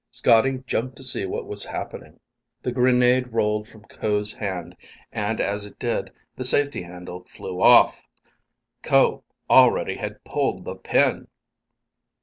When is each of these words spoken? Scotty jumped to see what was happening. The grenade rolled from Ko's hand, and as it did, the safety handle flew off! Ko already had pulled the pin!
Scotty 0.09 0.63
jumped 0.65 0.95
to 0.95 1.03
see 1.03 1.27
what 1.27 1.45
was 1.45 1.63
happening. 1.65 2.19
The 2.63 2.71
grenade 2.71 3.33
rolled 3.33 3.69
from 3.69 3.83
Ko's 3.83 4.33
hand, 4.33 4.75
and 5.11 5.39
as 5.39 5.63
it 5.63 5.77
did, 5.77 6.11
the 6.35 6.43
safety 6.43 6.81
handle 6.81 7.23
flew 7.25 7.61
off! 7.61 8.01
Ko 8.81 9.23
already 9.47 9.97
had 9.97 10.23
pulled 10.23 10.65
the 10.65 10.75
pin! 10.75 11.27